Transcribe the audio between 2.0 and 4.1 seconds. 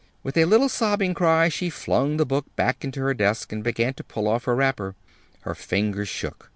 the book back into her desk, and began to